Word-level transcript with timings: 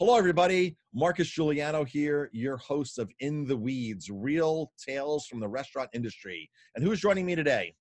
Hello, 0.00 0.16
everybody. 0.16 0.78
Marcus 0.94 1.28
Guiliano 1.30 1.86
here, 1.86 2.30
your 2.32 2.56
host 2.56 2.98
of 2.98 3.10
In 3.20 3.44
the 3.44 3.54
Weeds, 3.54 4.08
real 4.08 4.72
tales 4.82 5.26
from 5.26 5.40
the 5.40 5.46
restaurant 5.46 5.90
industry. 5.92 6.48
And 6.74 6.82
who's 6.82 7.02
joining 7.02 7.26
me 7.26 7.34
today? 7.34 7.74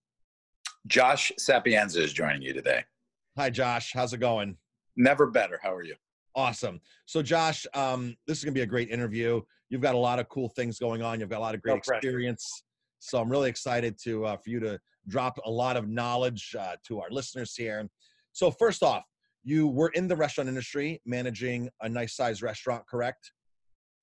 Josh 0.87 1.31
Sapienza 1.37 2.03
is 2.03 2.11
joining 2.11 2.41
you 2.41 2.51
today. 2.51 2.83
Hi, 3.37 3.49
Josh. 3.49 3.93
How's 3.93 4.11
it 4.11 4.17
going? 4.17 4.57
Never 4.97 5.27
better. 5.27 5.61
How 5.63 5.73
are 5.73 5.81
you? 5.81 5.95
Awesome. 6.35 6.81
So, 7.05 7.21
Josh, 7.21 7.65
um, 7.73 8.17
this 8.27 8.37
is 8.37 8.43
going 8.43 8.53
to 8.53 8.59
be 8.59 8.63
a 8.63 8.67
great 8.67 8.89
interview. 8.89 9.39
You've 9.69 9.79
got 9.79 9.95
a 9.95 9.97
lot 9.97 10.19
of 10.19 10.27
cool 10.27 10.49
things 10.49 10.77
going 10.77 11.01
on. 11.01 11.21
You've 11.21 11.29
got 11.29 11.39
a 11.39 11.47
lot 11.47 11.55
of 11.55 11.61
great 11.61 11.81
no 11.87 11.95
experience. 11.95 12.65
So, 12.99 13.21
I'm 13.21 13.29
really 13.29 13.49
excited 13.49 13.97
to 14.03 14.25
uh, 14.25 14.35
for 14.35 14.49
you 14.49 14.59
to 14.59 14.77
drop 15.07 15.39
a 15.45 15.49
lot 15.49 15.77
of 15.77 15.87
knowledge 15.87 16.53
uh, 16.59 16.75
to 16.87 16.99
our 16.99 17.09
listeners 17.11 17.55
here. 17.55 17.87
So, 18.33 18.51
first 18.51 18.83
off, 18.83 19.05
you 19.43 19.67
were 19.67 19.89
in 19.89 20.07
the 20.07 20.15
restaurant 20.15 20.49
industry 20.49 21.01
managing 21.05 21.69
a 21.81 21.89
nice 21.89 22.15
sized 22.15 22.41
restaurant, 22.41 22.85
correct? 22.87 23.31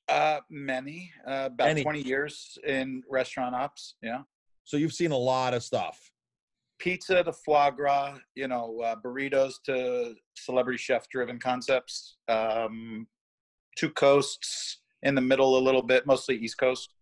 Uh, 0.08 0.38
many, 0.50 1.10
uh, 1.26 1.48
about 1.52 1.66
many. 1.66 1.82
20 1.82 2.02
years 2.02 2.56
in 2.66 3.02
restaurant 3.10 3.54
ops. 3.54 3.96
Yeah. 4.02 4.22
So 4.64 4.76
you've 4.76 4.92
seen 4.92 5.10
a 5.10 5.16
lot 5.16 5.54
of 5.54 5.62
stuff. 5.62 6.10
Pizza 6.78 7.24
to 7.24 7.32
foie 7.32 7.70
gras, 7.70 8.18
you 8.34 8.48
know, 8.48 8.80
uh, 8.84 8.96
burritos 9.04 9.54
to 9.64 10.14
celebrity 10.36 10.78
chef 10.78 11.08
driven 11.08 11.38
concepts. 11.38 12.18
Um, 12.28 13.06
two 13.76 13.90
coasts 13.90 14.80
in 15.02 15.14
the 15.14 15.20
middle 15.20 15.58
a 15.58 15.62
little 15.62 15.82
bit, 15.82 16.06
mostly 16.06 16.36
East 16.36 16.58
Coast. 16.58 16.92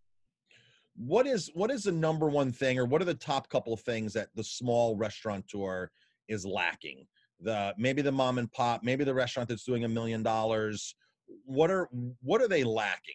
What 0.97 1.27
is 1.27 1.51
what 1.55 1.73
is 1.73 1.85
the 1.85 1.93
number 1.93 2.29
one 2.29 2.53
thing, 2.53 2.79
or 2.79 2.85
what 2.85 3.03
are 3.03 3.07
the 3.07 3.15
top 3.15 3.49
couple 3.49 3.73
of 3.73 3.81
things 3.81 4.13
that 4.13 4.29
the 4.37 4.45
small 4.45 4.97
restaurateur 4.97 5.91
is 6.29 6.47
lacking? 6.47 7.07
The 7.45 7.75
maybe 7.79 8.03
the 8.03 8.13
mom 8.13 8.39
and 8.39 8.51
pop, 8.53 8.83
maybe 8.83 9.05
the 9.05 9.15
restaurant 9.15 9.49
that's 9.49 9.65
doing 9.65 9.85
a 9.85 9.89
million 9.89 10.23
dollars. 10.23 10.95
What 11.45 11.71
are 11.71 11.89
what 12.23 12.43
are 12.43 12.49
they 12.49 12.65
lacking? 12.65 13.15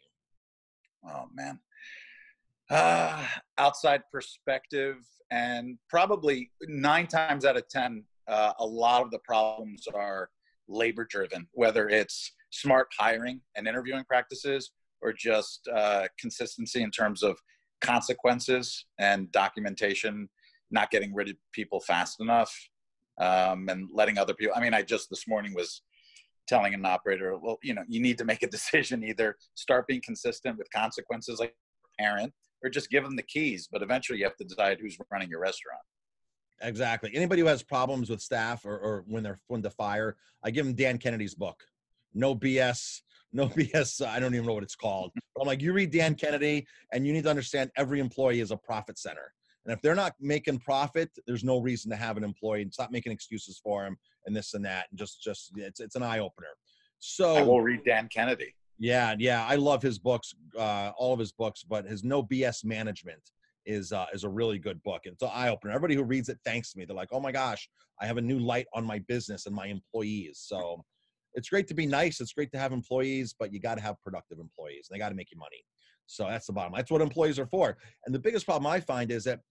Oh 1.06 1.26
man. 1.34 1.60
Uh, 2.70 3.26
outside 3.58 4.04
perspective, 4.12 4.98
and 5.32 5.78
probably 5.90 6.52
nine 6.68 7.08
times 7.08 7.44
out 7.44 7.58
of 7.58 7.68
ten, 7.68 8.04
uh, 8.28 8.54
a 8.60 8.66
lot 8.66 9.02
of 9.02 9.10
the 9.10 9.20
problems 9.20 9.88
are 9.94 10.30
labor 10.68 11.06
driven, 11.10 11.48
whether 11.54 11.90
it's 11.90 12.32
smart 12.52 12.88
hiring 12.98 13.42
and 13.56 13.68
interviewing 13.68 14.04
practices 14.08 14.72
or 15.02 15.14
just 15.14 15.68
uh, 15.74 16.08
consistency 16.20 16.84
in 16.84 16.92
terms 16.92 17.24
of 17.24 17.40
consequences 17.82 18.86
and 19.00 19.32
documentation, 19.32 20.30
not 20.70 20.92
getting 20.92 21.14
rid 21.14 21.30
of 21.30 21.36
people 21.54 21.80
fast 21.80 22.20
enough 22.20 22.54
um, 23.20 23.70
and 23.70 23.90
letting 23.94 24.18
other 24.18 24.34
people. 24.34 24.54
I 24.56 24.62
mean, 24.62 24.74
I 24.74 24.82
just 24.82 25.10
this 25.10 25.28
morning 25.28 25.54
was 25.54 25.82
telling 26.48 26.74
an 26.74 26.86
operator, 26.86 27.38
well, 27.38 27.60
you 27.62 27.74
know, 27.74 27.84
you 27.88 28.02
need 28.02 28.18
to 28.18 28.26
make 28.26 28.44
a 28.44 28.48
decision 28.58 29.04
either 29.04 29.38
start 29.56 29.88
being 29.88 30.02
consistent 30.04 30.58
with 30.58 30.68
consequences 30.72 31.40
like 31.40 31.56
parent 32.00 32.34
or 32.64 32.70
just 32.70 32.90
give 32.90 33.04
them 33.04 33.16
the 33.16 33.24
keys. 33.24 33.70
But 33.72 33.82
eventually 33.82 34.20
you 34.20 34.26
have 34.26 34.38
to 34.38 34.44
decide 34.44 34.80
who's 34.82 34.98
running 35.12 35.30
your 35.30 35.40
restaurant. 35.40 35.82
Exactly. 36.62 37.12
Anybody 37.14 37.42
who 37.42 37.48
has 37.48 37.64
problems 37.64 38.10
with 38.10 38.22
staff 38.22 38.66
or, 38.66 38.78
or 38.78 39.04
when 39.08 39.24
they're 39.24 39.40
when 39.48 39.62
to 39.62 39.70
fire, 39.70 40.18
I 40.44 40.52
give 40.52 40.66
them 40.66 40.76
Dan 40.76 40.98
Kennedy's 40.98 41.36
book. 41.36 41.64
No 42.14 42.36
BS. 42.36 43.02
No 43.32 43.48
BS. 43.50 44.06
I 44.06 44.20
don't 44.20 44.34
even 44.34 44.46
know 44.46 44.54
what 44.54 44.64
it's 44.64 44.76
called. 44.76 45.12
But 45.36 45.42
I'm 45.42 45.48
like, 45.48 45.62
you 45.62 45.72
read 45.72 45.92
Dan 45.92 46.16
Kennedy, 46.16 46.68
and 46.92 47.06
you 47.06 47.14
need 47.14 47.24
to 47.24 47.30
understand 47.30 47.72
every 47.78 48.00
employee 48.00 48.42
is 48.42 48.52
a 48.52 48.58
profit 48.58 48.98
center. 48.98 49.34
And 49.66 49.74
if 49.74 49.82
they're 49.82 49.96
not 49.96 50.14
making 50.20 50.60
profit, 50.60 51.10
there's 51.28 51.44
no 51.44 51.60
reason 51.60 51.92
to 51.92 51.98
have 51.98 52.18
an 52.18 52.24
employee 52.24 52.62
and 52.62 52.74
stop 52.74 52.92
making 52.92 53.12
excuses 53.12 53.60
for 53.64 53.84
them 53.84 53.98
and 54.26 54.36
this 54.36 54.54
and 54.54 54.64
that. 54.66 54.88
And 54.90 55.00
just, 55.00 55.22
just 55.22 55.52
it's, 55.56 55.80
it's 55.80 55.96
an 55.96 56.04
eye 56.04 56.20
opener. 56.20 56.48
So 57.00 57.36
I 57.36 57.42
will 57.42 57.62
read 57.62 57.84
Dan 57.86 58.08
Kennedy. 58.08 58.56
Yeah, 58.78 59.16
yeah, 59.20 59.46
I 59.46 59.56
love 59.56 59.82
his 59.82 60.00
books, 60.00 60.34
uh, 60.58 60.92
all 60.98 61.14
of 61.14 61.20
his 61.20 61.34
books, 61.34 61.64
but 61.64 61.86
his 61.86 62.04
No 62.04 62.24
BS 62.24 62.64
Management 62.64 63.22
is 63.66 63.92
uh, 63.92 64.06
is 64.14 64.24
a 64.24 64.30
really 64.30 64.58
good 64.58 64.82
book. 64.84 65.02
And 65.06 65.14
it's 65.14 65.22
an 65.22 65.30
eye 65.34 65.50
opener. 65.50 65.74
Everybody 65.74 65.96
who 65.96 66.04
reads 66.04 66.30
it 66.30 66.40
thanks 66.46 66.76
me. 66.76 66.86
They're 66.86 66.96
like, 66.96 67.10
oh 67.12 67.20
my 67.20 67.32
gosh, 67.32 67.70
I 68.02 68.06
have 68.06 68.18
a 68.18 68.22
new 68.22 68.40
light 68.40 68.68
on 68.74 68.86
my 68.86 69.00
business 69.00 69.46
and 69.46 69.56
my 69.56 69.68
employees. 69.68 70.42
So 70.46 70.84
it's 71.34 71.50
great 71.50 71.68
to 71.68 71.74
be 71.74 71.86
nice. 71.86 72.20
It's 72.22 72.34
great 72.34 72.52
to 72.54 72.58
have 72.58 72.72
employees, 72.72 73.36
but 73.38 73.54
you 73.54 73.60
got 73.60 73.76
to 73.76 73.82
have 73.82 74.02
productive 74.02 74.40
employees. 74.40 74.88
And 74.90 74.96
they 74.96 75.00
got 75.00 75.10
to 75.10 75.16
make 75.16 75.32
you 75.32 75.38
money. 75.38 75.64
So 76.10 76.24
that's 76.24 76.48
the 76.48 76.54
bottom. 76.54 76.74
That's 76.76 76.90
what 76.90 77.02
employees 77.02 77.38
are 77.38 77.46
for. 77.46 77.78
And 78.06 78.16
the 78.16 78.20
biggest 78.20 78.46
problem 78.46 78.66
I 78.66 78.80
find 78.80 79.12
is 79.12 79.24
that 79.26 79.42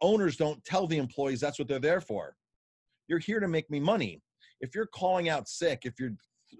owners 0.00 0.36
don't 0.38 0.64
tell 0.64 0.86
the 0.86 0.96
employees 0.96 1.38
that's 1.38 1.58
what 1.58 1.68
they're 1.68 1.78
there 1.78 2.00
for. 2.00 2.34
You're 3.08 3.18
here 3.18 3.40
to 3.40 3.48
make 3.48 3.70
me 3.70 3.78
money. 3.78 4.22
If 4.62 4.74
you're 4.74 4.86
calling 4.86 5.28
out 5.28 5.48
sick, 5.48 5.80
if 5.84 6.00
you're 6.00 6.14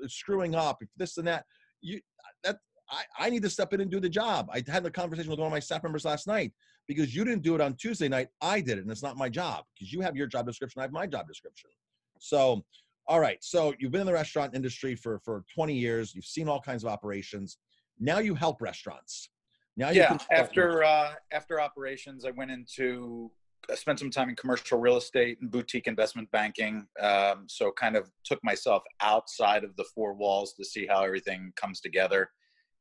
screwing 0.07 0.55
up, 0.55 0.79
if 0.83 0.91
this 0.99 1.17
and 1.17 1.27
that, 1.29 1.47
you 1.81 2.01
that 2.45 2.59
I, 2.91 3.05
I 3.19 3.31
need 3.31 3.43
to 3.43 3.51
step 3.51 3.73
in 3.73 3.81
and 3.81 3.91
do 3.91 4.01
the 4.01 4.09
job. 4.09 4.51
I 4.53 4.63
had 4.69 4.85
a 4.85 4.91
conversation 4.91 5.31
with 5.31 5.39
one 5.39 5.47
of 5.47 5.53
my 5.53 5.61
staff 5.61 5.83
members 5.83 6.05
last 6.05 6.27
night 6.27 6.53
because 6.87 7.15
you 7.15 7.25
didn't 7.25 7.43
do 7.43 7.55
it 7.55 7.63
on 7.63 7.75
Tuesday 7.75 8.09
night. 8.09 8.29
I 8.43 8.61
did 8.61 8.77
it, 8.77 8.83
and 8.83 8.91
it's 8.91 9.03
not 9.03 9.17
my 9.17 9.31
job 9.31 9.65
because 9.75 9.95
you 9.95 10.03
have 10.03 10.15
your 10.15 10.27
job 10.27 10.47
description. 10.47 10.81
I 10.81 10.83
have 10.83 10.93
my 10.93 11.07
job 11.07 11.27
description. 11.27 11.71
So, 12.19 12.63
all 13.09 13.19
right. 13.19 13.39
So 13.41 13.73
you've 13.79 13.93
been 13.93 14.03
in 14.03 14.07
the 14.07 14.13
restaurant 14.13 14.55
industry 14.55 14.95
for 14.95 15.21
for 15.25 15.43
20 15.55 15.73
years. 15.75 16.15
You've 16.15 16.27
seen 16.27 16.51
all 16.51 16.61
kinds 16.61 16.85
of 16.85 16.91
operations. 16.91 17.57
Now 17.99 18.19
you 18.19 18.35
help 18.35 18.61
restaurants. 18.61 19.29
Now 19.77 19.91
yeah, 19.91 20.19
after 20.31 20.85
uh, 20.85 21.15
after 21.33 21.61
operations, 21.61 22.25
I 22.25 22.31
went 22.31 22.51
into 22.51 23.31
I 23.71 23.75
spent 23.75 23.99
some 23.99 24.11
time 24.11 24.29
in 24.29 24.37
commercial 24.37 24.79
real 24.79 24.97
estate 24.97 25.39
and 25.41 25.51
boutique 25.51 25.87
investment 25.87 26.31
banking. 26.31 26.87
Um, 27.01 27.47
so 27.49 27.73
kind 27.73 27.97
of 27.97 28.11
took 28.25 28.43
myself 28.43 28.83
outside 29.01 29.65
of 29.65 29.77
the 29.77 29.85
four 29.95 30.15
walls 30.15 30.55
to 30.55 30.65
see 30.65 30.87
how 30.87 31.03
everything 31.03 31.53
comes 31.57 31.81
together 31.81 32.31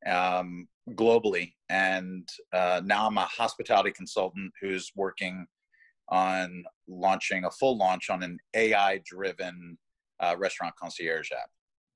um, 0.07 0.67
globally. 0.91 1.53
And 1.69 2.27
uh, 2.53 2.81
now 2.83 3.07
I'm 3.07 3.17
a 3.17 3.25
hospitality 3.25 3.91
consultant 3.91 4.51
who's 4.59 4.91
working 4.95 5.45
on 6.09 6.63
launching 6.87 7.45
a 7.45 7.51
full 7.51 7.77
launch 7.77 8.09
on 8.09 8.23
an 8.23 8.37
AI-driven 8.55 9.77
uh, 10.19 10.35
restaurant 10.37 10.73
concierge 10.75 11.31
app. 11.31 11.49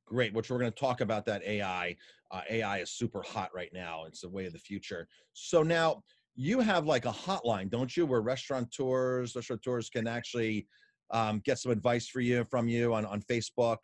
Great, 0.05 0.33
which 0.33 0.49
we're 0.49 0.59
going 0.59 0.71
to 0.71 0.79
talk 0.79 1.01
about 1.01 1.25
that 1.25 1.43
AI. 1.43 1.95
Uh, 2.31 2.41
AI 2.49 2.79
is 2.79 2.91
super 2.91 3.21
hot 3.23 3.49
right 3.55 3.71
now. 3.73 4.05
It's 4.05 4.21
the 4.21 4.29
way 4.29 4.45
of 4.45 4.53
the 4.53 4.59
future. 4.59 5.07
So 5.33 5.63
now 5.63 6.03
you 6.35 6.59
have 6.59 6.85
like 6.85 7.05
a 7.05 7.11
hotline, 7.11 7.69
don't 7.69 7.95
you, 7.95 8.05
where 8.05 8.21
restaurateurs, 8.21 9.35
restaurateurs 9.35 9.89
can 9.89 10.07
actually 10.07 10.67
um, 11.11 11.41
get 11.45 11.59
some 11.59 11.71
advice 11.71 12.07
for 12.07 12.19
you 12.19 12.45
from 12.49 12.67
you 12.67 12.93
on, 12.93 13.05
on 13.05 13.21
Facebook? 13.21 13.77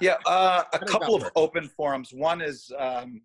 Yeah, 0.00 0.16
uh, 0.26 0.64
a 0.72 0.78
couple 0.80 1.14
of 1.14 1.30
open 1.36 1.68
forums. 1.68 2.10
One 2.12 2.40
is 2.42 2.70
um, 2.78 3.22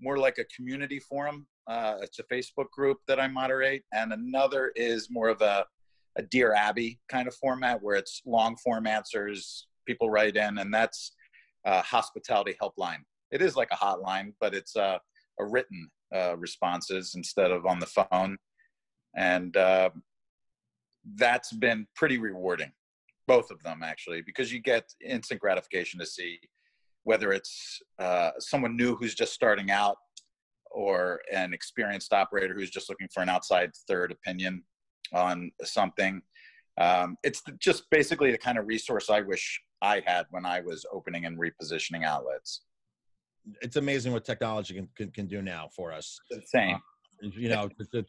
more 0.00 0.16
like 0.16 0.38
a 0.38 0.44
community 0.44 0.98
forum. 0.98 1.46
Uh, 1.66 1.96
it's 2.00 2.18
a 2.18 2.24
Facebook 2.24 2.70
group 2.72 2.98
that 3.06 3.20
I 3.20 3.28
moderate, 3.28 3.84
and 3.92 4.12
another 4.12 4.72
is 4.74 5.08
more 5.10 5.28
of 5.28 5.42
a, 5.42 5.66
a 6.16 6.22
Dear 6.22 6.54
Abby 6.54 6.98
kind 7.08 7.28
of 7.28 7.34
format 7.34 7.82
where 7.82 7.96
it's 7.96 8.22
long 8.24 8.56
form 8.56 8.86
answers. 8.86 9.66
People 9.86 10.10
write 10.10 10.36
in, 10.36 10.58
and 10.58 10.72
that's 10.72 11.12
uh, 11.64 11.82
hospitality 11.82 12.54
helpline. 12.60 13.02
It 13.30 13.42
is 13.42 13.56
like 13.56 13.68
a 13.72 13.76
hotline, 13.76 14.32
but 14.40 14.54
it's 14.54 14.76
uh, 14.76 14.98
a 15.38 15.44
written 15.44 15.88
uh, 16.14 16.36
responses 16.36 17.14
instead 17.14 17.50
of 17.50 17.66
on 17.66 17.78
the 17.78 17.86
phone, 17.86 18.36
and 19.16 19.56
uh, 19.56 19.90
that's 21.16 21.52
been 21.52 21.86
pretty 21.94 22.18
rewarding. 22.18 22.72
Both 23.26 23.50
of 23.50 23.62
them 23.62 23.82
actually, 23.84 24.22
because 24.22 24.52
you 24.52 24.60
get 24.60 24.84
instant 25.04 25.40
gratification 25.40 26.00
to 26.00 26.06
see 26.06 26.38
whether 27.04 27.32
it's 27.32 27.80
uh, 27.98 28.30
someone 28.38 28.76
new 28.76 28.96
who's 28.96 29.14
just 29.14 29.32
starting 29.32 29.70
out 29.70 29.96
or 30.70 31.20
an 31.32 31.52
experienced 31.52 32.12
operator 32.12 32.54
who's 32.54 32.70
just 32.70 32.88
looking 32.88 33.08
for 33.12 33.22
an 33.22 33.28
outside 33.28 33.70
third 33.88 34.12
opinion 34.12 34.62
on 35.12 35.50
something. 35.62 36.20
Um, 36.78 37.16
it's 37.22 37.42
just 37.58 37.84
basically 37.90 38.30
the 38.30 38.38
kind 38.38 38.58
of 38.58 38.66
resource 38.66 39.10
I 39.10 39.20
wish 39.20 39.60
I 39.82 40.02
had 40.06 40.26
when 40.30 40.44
I 40.44 40.60
was 40.60 40.84
opening 40.92 41.26
and 41.26 41.38
repositioning 41.38 42.04
outlets. 42.04 42.62
It's 43.62 43.76
amazing 43.76 44.12
what 44.12 44.24
technology 44.24 44.74
can, 44.74 44.88
can, 44.96 45.10
can 45.10 45.26
do 45.26 45.40
now 45.40 45.68
for 45.74 45.92
us. 45.92 46.18
Same. 46.46 46.74
Uh, 46.76 46.78
you 47.22 47.48
know 47.48 47.68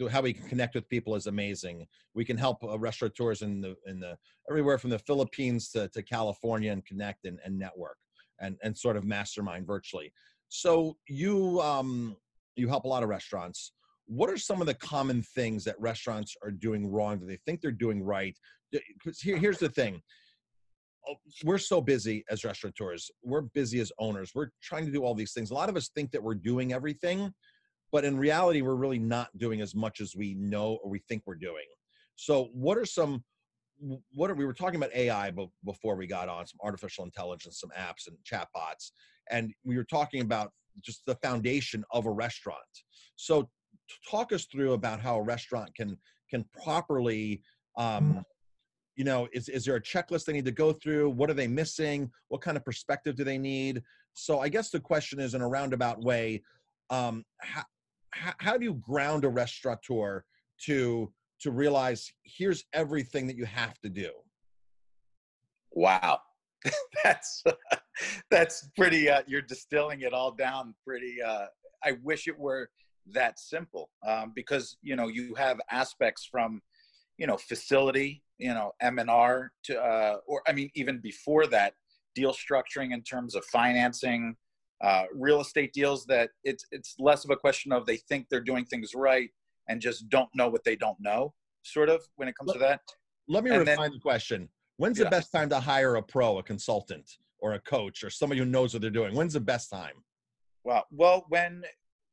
how 0.09 0.21
we 0.21 0.33
can 0.33 0.47
connect 0.47 0.75
with 0.75 0.87
people 0.87 1.15
is 1.15 1.27
amazing 1.27 1.85
we 2.13 2.23
can 2.23 2.37
help 2.37 2.63
uh, 2.63 2.79
restaurateurs 2.79 3.41
in 3.41 3.59
the 3.59 3.75
in 3.85 3.99
the 3.99 4.17
everywhere 4.49 4.77
from 4.77 4.89
the 4.89 4.99
philippines 4.99 5.69
to, 5.69 5.87
to 5.89 6.01
california 6.01 6.71
and 6.71 6.85
connect 6.85 7.25
and, 7.25 7.37
and 7.43 7.57
network 7.57 7.97
and 8.39 8.55
and 8.63 8.77
sort 8.77 8.95
of 8.95 9.03
mastermind 9.03 9.67
virtually 9.67 10.13
so 10.47 10.95
you 11.07 11.59
um 11.61 12.15
you 12.55 12.67
help 12.67 12.85
a 12.85 12.87
lot 12.87 13.03
of 13.03 13.09
restaurants 13.09 13.73
what 14.05 14.29
are 14.29 14.37
some 14.37 14.61
of 14.61 14.67
the 14.67 14.73
common 14.75 15.21
things 15.21 15.63
that 15.63 15.79
restaurants 15.79 16.35
are 16.43 16.51
doing 16.51 16.89
wrong 16.89 17.19
that 17.19 17.25
they 17.25 17.39
think 17.45 17.61
they're 17.61 17.71
doing 17.71 18.01
right 18.01 18.37
because 18.71 19.19
here, 19.19 19.37
here's 19.37 19.59
the 19.59 19.69
thing 19.69 20.01
we're 21.43 21.57
so 21.57 21.81
busy 21.81 22.23
as 22.29 22.43
restaurateurs. 22.43 23.09
We're 23.23 23.41
busy 23.41 23.79
as 23.79 23.91
owners. 23.99 24.31
We're 24.35 24.49
trying 24.61 24.85
to 24.85 24.91
do 24.91 25.03
all 25.03 25.15
these 25.15 25.33
things. 25.33 25.51
A 25.51 25.53
lot 25.53 25.69
of 25.69 25.75
us 25.75 25.89
think 25.89 26.11
that 26.11 26.21
we're 26.21 26.35
doing 26.35 26.73
everything, 26.73 27.33
but 27.91 28.05
in 28.05 28.17
reality, 28.17 28.61
we're 28.61 28.75
really 28.75 28.99
not 28.99 29.35
doing 29.37 29.61
as 29.61 29.75
much 29.75 30.01
as 30.01 30.15
we 30.15 30.35
know 30.35 30.79
or 30.83 30.89
we 30.89 30.99
think 30.99 31.23
we're 31.25 31.35
doing. 31.35 31.65
So, 32.15 32.49
what 32.53 32.77
are 32.77 32.85
some 32.85 33.23
what 34.13 34.29
are 34.29 34.35
we 34.35 34.45
were 34.45 34.53
talking 34.53 34.75
about 34.75 34.93
AI 34.93 35.33
before 35.65 35.95
we 35.95 36.05
got 36.05 36.29
on 36.29 36.45
some 36.45 36.59
artificial 36.63 37.03
intelligence, 37.03 37.59
some 37.59 37.71
apps 37.71 38.07
and 38.07 38.15
chatbots, 38.23 38.91
and 39.31 39.51
we 39.63 39.75
were 39.75 39.83
talking 39.83 40.21
about 40.21 40.51
just 40.83 41.03
the 41.07 41.15
foundation 41.15 41.83
of 41.91 42.05
a 42.05 42.11
restaurant. 42.11 42.59
So, 43.15 43.49
talk 44.09 44.31
us 44.33 44.45
through 44.45 44.73
about 44.73 44.99
how 44.99 45.17
a 45.17 45.23
restaurant 45.23 45.73
can 45.75 45.97
can 46.29 46.45
properly 46.63 47.41
um, 47.77 48.23
you 48.95 49.03
know 49.03 49.27
is, 49.33 49.49
is 49.49 49.65
there 49.65 49.75
a 49.75 49.81
checklist 49.81 50.25
they 50.25 50.33
need 50.33 50.45
to 50.45 50.51
go 50.51 50.73
through? 50.73 51.09
What 51.09 51.29
are 51.29 51.35
they 51.35 51.47
missing? 51.47 52.11
What 52.29 52.41
kind 52.41 52.57
of 52.57 52.65
perspective 52.65 53.15
do 53.15 53.23
they 53.23 53.37
need? 53.37 53.81
So 54.13 54.39
i 54.39 54.49
guess 54.49 54.69
the 54.69 54.79
question 54.79 55.19
is 55.19 55.33
in 55.33 55.41
a 55.41 55.47
roundabout 55.47 56.01
way 56.01 56.41
um, 56.89 57.23
how, 57.39 57.63
how 58.11 58.57
do 58.57 58.65
you 58.65 58.73
ground 58.75 59.23
a 59.25 59.29
restaurateur 59.29 60.25
to 60.65 61.11
to 61.39 61.51
realize 61.51 62.11
here's 62.23 62.65
everything 62.73 63.25
that 63.27 63.37
you 63.37 63.45
have 63.45 63.79
to 63.79 63.89
do 63.89 64.11
wow. 65.71 66.19
That's 67.03 67.43
that's 68.29 68.69
pretty 68.77 69.09
uh, 69.09 69.23
you're 69.25 69.41
distilling 69.41 70.01
it 70.01 70.13
all 70.13 70.31
down 70.31 70.75
pretty 70.85 71.19
uh, 71.19 71.45
i 71.83 71.93
wish 72.03 72.27
it 72.27 72.37
were 72.37 72.69
that 73.07 73.39
simple 73.39 73.89
um, 74.05 74.31
because 74.35 74.77
you 74.83 74.95
know 74.95 75.07
you 75.07 75.33
have 75.33 75.59
aspects 75.71 76.23
from 76.23 76.61
you 77.17 77.25
know 77.25 77.35
facility 77.37 78.21
you 78.41 78.53
know 78.53 78.71
m&r 78.81 79.51
to 79.63 79.79
uh, 79.79 80.17
or 80.27 80.41
i 80.47 80.51
mean 80.51 80.69
even 80.75 80.99
before 80.99 81.45
that 81.47 81.73
deal 82.15 82.33
structuring 82.33 82.93
in 82.93 83.01
terms 83.03 83.35
of 83.35 83.45
financing 83.45 84.35
uh, 84.83 85.03
real 85.13 85.39
estate 85.41 85.71
deals 85.73 86.05
that 86.05 86.31
it's 86.43 86.65
it's 86.71 86.95
less 86.99 87.23
of 87.23 87.29
a 87.29 87.35
question 87.35 87.71
of 87.71 87.85
they 87.85 87.97
think 87.97 88.25
they're 88.29 88.41
doing 88.41 88.65
things 88.65 88.91
right 88.95 89.29
and 89.69 89.79
just 89.79 90.09
don't 90.09 90.29
know 90.33 90.49
what 90.49 90.63
they 90.63 90.75
don't 90.75 90.97
know 90.99 91.33
sort 91.63 91.87
of 91.87 92.01
when 92.15 92.27
it 92.27 92.35
comes 92.35 92.47
let, 92.47 92.53
to 92.53 92.59
that. 92.59 92.81
let 93.27 93.43
me 93.43 93.51
and 93.51 93.59
refine 93.59 93.77
then, 93.77 93.91
the 93.91 93.99
question. 93.99 94.49
When's 94.77 94.97
yeah. 94.97 95.05
the 95.05 95.11
best 95.11 95.31
time 95.31 95.47
to 95.49 95.59
hire 95.59 95.95
a 95.95 96.01
pro 96.01 96.39
a 96.39 96.43
consultant 96.43 97.17
or 97.39 97.53
a 97.53 97.59
coach 97.59 98.03
or 98.03 98.09
somebody 98.09 98.39
who 98.39 98.45
knows 98.45 98.73
what 98.73 98.81
they're 98.81 98.89
doing? 98.89 99.13
When's 99.13 99.33
the 99.33 99.39
best 99.39 99.69
time? 99.69 99.93
Well 100.63 100.85
well 100.91 101.25
when 101.29 101.63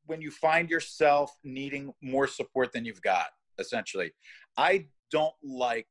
when 0.05 0.21
you 0.21 0.31
find 0.31 0.69
yourself 0.71 1.35
needing 1.45 1.93
more 2.03 2.27
support 2.27 2.73
than 2.73 2.85
you've 2.85 3.03
got 3.03 3.29
essentially. 3.59 4.13
I 4.57 4.87
don't 5.11 5.35
like 5.43 5.89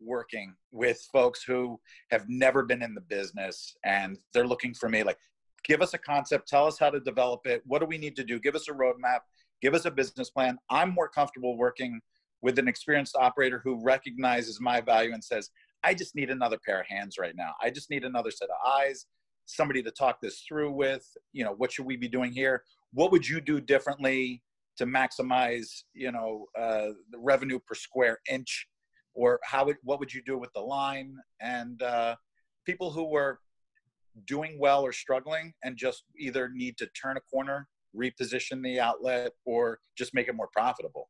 working 0.00 0.54
with 0.72 0.98
folks 1.12 1.42
who 1.42 1.78
have 2.10 2.24
never 2.28 2.62
been 2.62 2.82
in 2.82 2.94
the 2.94 3.00
business 3.00 3.76
and 3.84 4.18
they're 4.32 4.46
looking 4.46 4.74
for 4.74 4.88
me 4.88 5.02
like 5.02 5.18
give 5.64 5.82
us 5.82 5.94
a 5.94 5.98
concept 5.98 6.48
tell 6.48 6.66
us 6.66 6.78
how 6.78 6.90
to 6.90 7.00
develop 7.00 7.46
it. 7.46 7.62
What 7.66 7.80
do 7.80 7.86
we 7.86 7.98
need 7.98 8.16
to 8.16 8.24
do? 8.24 8.38
Give 8.38 8.54
us 8.54 8.68
a 8.68 8.72
roadmap. 8.72 9.20
Give 9.62 9.74
us 9.74 9.86
a 9.86 9.90
business 9.90 10.30
plan. 10.30 10.58
I'm 10.70 10.90
more 10.90 11.08
comfortable 11.08 11.56
working 11.56 12.00
with 12.42 12.58
an 12.58 12.68
experienced 12.68 13.16
operator 13.16 13.60
who 13.64 13.82
recognizes 13.82 14.60
my 14.60 14.80
value 14.80 15.14
and 15.14 15.24
says 15.24 15.50
i 15.82 15.94
just 15.94 16.14
need 16.14 16.30
another 16.30 16.58
pair 16.64 16.80
of 16.80 16.86
hands 16.86 17.16
right 17.18 17.34
now. 17.36 17.52
I 17.62 17.70
just 17.70 17.90
need 17.90 18.04
another 18.04 18.30
set 18.30 18.48
of 18.48 18.56
eyes 18.66 19.06
somebody 19.46 19.82
to 19.82 19.90
talk 19.90 20.20
this 20.20 20.42
through 20.46 20.72
with. 20.72 21.06
You 21.32 21.44
know 21.44 21.54
what 21.56 21.72
should 21.72 21.86
we 21.86 21.96
be 21.96 22.08
doing 22.08 22.32
here? 22.32 22.62
What 22.92 23.12
would 23.12 23.28
you 23.28 23.40
do 23.40 23.60
differently 23.60 24.42
to 24.76 24.86
maximize 24.86 25.82
you 25.92 26.12
know 26.12 26.46
uh, 26.58 26.88
the 27.10 27.18
revenue 27.18 27.58
per 27.58 27.74
square 27.74 28.18
inch 28.28 28.66
or 29.14 29.40
how 29.44 29.64
would 29.64 29.76
what 29.82 29.98
would 30.00 30.12
you 30.12 30.22
do 30.22 30.36
with 30.38 30.52
the 30.52 30.60
line? 30.60 31.16
And 31.40 31.82
uh, 31.82 32.16
people 32.66 32.90
who 32.90 33.04
were 33.04 33.40
doing 34.26 34.58
well 34.58 34.82
or 34.82 34.92
struggling 34.92 35.52
and 35.64 35.76
just 35.76 36.04
either 36.18 36.48
need 36.48 36.76
to 36.78 36.86
turn 36.88 37.16
a 37.16 37.20
corner 37.20 37.68
reposition 37.96 38.62
the 38.62 38.80
outlet 38.80 39.32
or 39.44 39.78
just 39.96 40.14
make 40.14 40.28
it 40.28 40.34
more 40.34 40.48
profitable. 40.52 41.08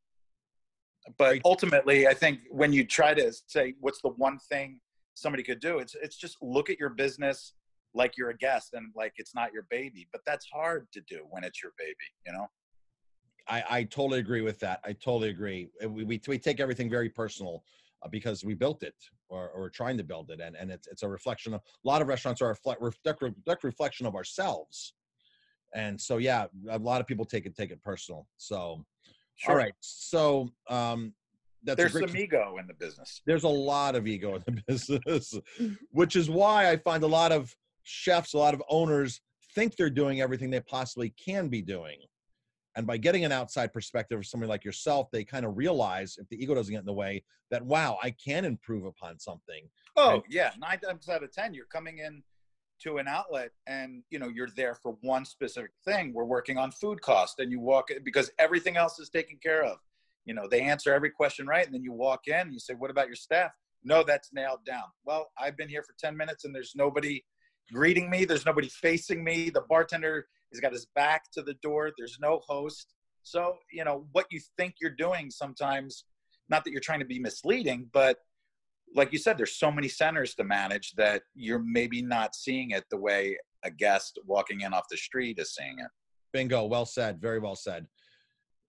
But 1.18 1.40
ultimately 1.44 2.06
i 2.06 2.14
think 2.14 2.40
when 2.50 2.72
you 2.72 2.84
try 2.84 3.12
to 3.12 3.32
say 3.46 3.74
what's 3.80 4.00
the 4.00 4.08
one 4.08 4.38
thing 4.38 4.80
somebody 5.14 5.42
could 5.42 5.60
do? 5.60 5.78
It's 5.78 5.94
it's 5.94 6.16
just 6.16 6.36
look 6.42 6.70
at 6.70 6.78
your 6.78 6.90
business 6.90 7.54
like 7.94 8.16
you're 8.16 8.30
a 8.30 8.36
guest 8.36 8.74
and 8.74 8.90
like 8.96 9.12
it's 9.16 9.34
not 9.34 9.52
your 9.52 9.66
baby. 9.70 10.08
But 10.12 10.22
that's 10.26 10.46
hard 10.52 10.86
to 10.92 11.00
do 11.02 11.26
when 11.30 11.44
it's 11.44 11.62
your 11.62 11.72
baby 11.78 11.94
you 12.26 12.32
know? 12.32 12.46
I 13.46 13.64
i 13.70 13.84
totally 13.84 14.18
agree 14.18 14.40
with 14.40 14.58
that. 14.60 14.80
I 14.84 14.92
totally 14.92 15.28
agree. 15.28 15.68
We 15.82 16.04
we, 16.04 16.20
we 16.26 16.38
take 16.38 16.60
everything 16.60 16.88
very 16.90 17.08
personal 17.08 17.64
because 18.10 18.44
we 18.44 18.54
built 18.54 18.82
it 18.82 18.94
or, 19.28 19.48
or 19.50 19.70
trying 19.70 19.96
to 19.96 20.04
build 20.04 20.30
it 20.30 20.40
and 20.40 20.56
and 20.56 20.70
it's 20.70 20.86
it's 20.86 21.02
a 21.02 21.08
reflection 21.08 21.54
of 21.54 21.60
a 21.60 21.88
lot 21.88 22.02
of 22.02 22.08
restaurants 22.08 22.40
are 22.42 22.50
a 22.50 22.92
direct, 23.04 23.64
reflection 23.64 24.06
of 24.06 24.14
ourselves. 24.14 24.94
And 25.74 26.00
so 26.00 26.18
yeah 26.18 26.46
a 26.70 26.78
lot 26.78 27.00
of 27.00 27.06
people 27.06 27.24
take 27.24 27.46
it 27.46 27.56
take 27.56 27.70
it 27.70 27.82
personal. 27.82 28.26
So 28.36 28.84
sure. 29.36 29.52
all 29.52 29.58
right. 29.58 29.74
So 29.80 30.48
um 30.68 31.14
that's 31.64 31.78
there's 31.78 31.98
some 31.98 32.16
ego 32.16 32.56
in 32.60 32.66
the 32.66 32.74
business. 32.74 33.22
there's 33.26 33.44
a 33.44 33.48
lot 33.48 33.94
of 33.94 34.06
ego 34.06 34.34
in 34.34 34.42
the 34.44 34.62
business 34.68 35.32
which 35.92 36.14
is 36.14 36.28
why 36.28 36.70
i 36.70 36.76
find 36.76 37.02
a 37.04 37.06
lot 37.06 37.32
of 37.32 37.56
chefs, 37.84 38.34
a 38.34 38.38
lot 38.38 38.54
of 38.54 38.62
owners 38.68 39.20
think 39.54 39.76
they're 39.76 39.90
doing 39.90 40.20
everything 40.20 40.50
they 40.50 40.60
possibly 40.60 41.10
can 41.10 41.48
be 41.48 41.62
doing. 41.62 41.98
And 42.76 42.86
by 42.86 42.96
getting 42.96 43.24
an 43.24 43.32
outside 43.32 43.72
perspective 43.72 44.18
of 44.18 44.26
somebody 44.26 44.48
like 44.48 44.64
yourself, 44.64 45.10
they 45.10 45.24
kind 45.24 45.46
of 45.46 45.56
realize 45.56 46.16
if 46.18 46.28
the 46.28 46.42
ego 46.42 46.54
doesn't 46.54 46.72
get 46.72 46.80
in 46.80 46.86
the 46.86 46.92
way 46.92 47.22
that, 47.50 47.64
wow, 47.64 47.98
I 48.02 48.10
can 48.10 48.44
improve 48.44 48.84
upon 48.84 49.18
something. 49.18 49.68
Oh, 49.96 50.22
yeah. 50.28 50.50
Nine 50.58 50.80
times 50.80 51.08
out 51.08 51.22
of 51.22 51.32
10, 51.32 51.54
you're 51.54 51.66
coming 51.66 51.98
in 51.98 52.22
to 52.82 52.98
an 52.98 53.06
outlet 53.06 53.50
and 53.68 54.02
you 54.10 54.18
know 54.18 54.26
you're 54.26 54.48
there 54.56 54.74
for 54.74 54.96
one 55.00 55.24
specific 55.24 55.70
thing 55.84 56.12
we're 56.12 56.24
working 56.24 56.58
on 56.58 56.72
food 56.72 57.00
cost 57.00 57.38
and 57.38 57.52
you 57.52 57.60
walk 57.60 57.88
because 58.04 58.32
everything 58.40 58.76
else 58.76 58.98
is 58.98 59.08
taken 59.08 59.38
care 59.40 59.62
of 59.62 59.78
you 60.24 60.34
know 60.34 60.48
they 60.48 60.60
answer 60.60 60.92
every 60.92 61.08
question 61.08 61.46
right 61.46 61.64
and 61.64 61.72
then 61.72 61.84
you 61.84 61.92
walk 61.92 62.26
in 62.26 62.34
and 62.34 62.52
you 62.52 62.58
say 62.58 62.74
what 62.74 62.90
about 62.90 63.06
your 63.06 63.14
staff 63.14 63.52
no 63.84 64.02
that's 64.02 64.32
nailed 64.32 64.58
down 64.66 64.82
well 65.04 65.30
i've 65.38 65.56
been 65.56 65.68
here 65.68 65.84
for 65.84 65.94
10 66.00 66.16
minutes 66.16 66.44
and 66.44 66.52
there's 66.52 66.72
nobody 66.74 67.22
greeting 67.72 68.10
me. 68.10 68.24
There's 68.24 68.46
nobody 68.46 68.68
facing 68.68 69.22
me. 69.22 69.50
The 69.50 69.62
bartender 69.62 70.26
has 70.54 70.60
got 70.60 70.72
his 70.72 70.86
back 70.94 71.30
to 71.32 71.42
the 71.42 71.54
door. 71.54 71.90
There's 71.96 72.18
no 72.20 72.40
host. 72.46 72.94
So, 73.22 73.56
you 73.72 73.84
know, 73.84 74.06
what 74.12 74.26
you 74.30 74.40
think 74.56 74.74
you're 74.80 74.90
doing 74.90 75.30
sometimes, 75.30 76.04
not 76.48 76.64
that 76.64 76.70
you're 76.70 76.80
trying 76.80 77.00
to 77.00 77.06
be 77.06 77.18
misleading, 77.18 77.88
but 77.92 78.18
like 78.94 79.12
you 79.12 79.18
said, 79.18 79.38
there's 79.38 79.56
so 79.56 79.70
many 79.70 79.88
centers 79.88 80.34
to 80.34 80.44
manage 80.44 80.92
that 80.92 81.22
you're 81.34 81.62
maybe 81.64 82.02
not 82.02 82.34
seeing 82.34 82.70
it 82.70 82.84
the 82.90 82.98
way 82.98 83.36
a 83.64 83.70
guest 83.70 84.18
walking 84.26 84.60
in 84.60 84.72
off 84.72 84.84
the 84.90 84.96
street 84.96 85.38
is 85.38 85.54
seeing 85.54 85.78
it. 85.78 85.88
Bingo. 86.32 86.64
Well 86.66 86.86
said. 86.86 87.20
Very 87.20 87.38
well 87.38 87.56
said. 87.56 87.86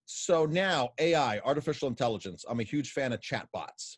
So 0.06 0.46
now 0.46 0.90
AI, 1.00 1.40
artificial 1.40 1.90
intelligence. 1.90 2.46
I'm 2.48 2.60
a 2.60 2.64
huge 2.64 2.92
fan 2.92 3.12
of 3.12 3.20
chatbots. 3.20 3.98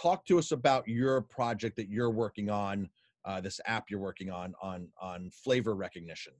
Talk 0.00 0.24
to 0.26 0.38
us 0.38 0.52
about 0.52 0.86
your 0.86 1.22
project 1.22 1.76
that 1.76 1.88
you're 1.88 2.10
working 2.10 2.50
on 2.50 2.88
uh, 3.28 3.40
this 3.40 3.60
app 3.66 3.90
you're 3.90 4.00
working 4.00 4.30
on 4.30 4.54
on 4.62 4.88
on 5.00 5.30
flavor 5.30 5.74
recognition? 5.74 6.32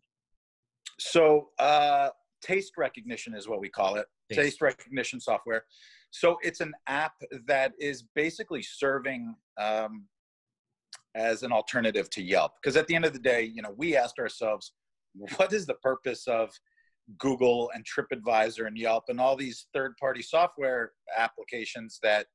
So 0.99 1.49
uh, 1.59 2.11
taste 2.43 2.73
recognition 2.77 3.35
is 3.35 3.49
what 3.49 3.61
we 3.61 3.69
call 3.69 3.97
it. 3.97 4.07
Taste. 4.29 4.41
taste 4.41 4.63
recognition 4.63 5.21
software. 5.21 5.65
So 6.11 6.39
it's 6.43 6.61
an 6.61 6.73
app 6.87 7.15
that 7.47 7.73
is 7.79 8.05
basically 8.15 8.63
serving 8.63 9.35
um, 9.59 10.05
as 11.15 11.43
an 11.43 11.53
alternative 11.53 12.09
to 12.11 12.23
Yelp. 12.23 12.53
Because 12.61 12.77
at 12.77 12.87
the 12.87 12.95
end 12.95 13.05
of 13.05 13.13
the 13.13 13.19
day, 13.19 13.43
you 13.43 13.63
know, 13.63 13.75
we 13.77 13.97
asked 13.97 14.19
ourselves, 14.19 14.73
what 15.37 15.53
is 15.53 15.67
the 15.67 15.75
purpose 15.75 16.27
of 16.27 16.51
Google 17.19 17.71
and 17.75 17.85
TripAdvisor 17.85 18.67
and 18.67 18.77
Yelp 18.77 19.05
and 19.09 19.21
all 19.21 19.37
these 19.37 19.67
third-party 19.73 20.23
software 20.23 20.93
applications 21.17 21.99
that, 22.03 22.27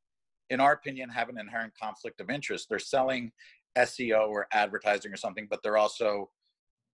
in 0.49 0.59
our 0.59 0.73
opinion, 0.73 1.09
have 1.09 1.29
an 1.29 1.37
inherent 1.37 1.73
conflict 1.79 2.19
of 2.21 2.29
interest? 2.29 2.67
They're 2.69 2.79
selling 2.79 3.31
SEO 3.77 4.29
or 4.29 4.47
advertising 4.51 5.11
or 5.11 5.17
something, 5.17 5.47
but 5.49 5.61
they're 5.63 5.77
also 5.77 6.29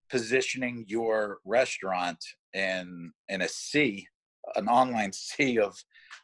positioning 0.10 0.86
your 0.88 1.39
restaurant 1.46 2.24
in 2.54 3.12
in 3.30 3.42
a 3.42 3.48
sea, 3.48 4.08
an 4.56 4.68
online 4.68 5.12
sea 5.13 5.60
of 5.60 5.75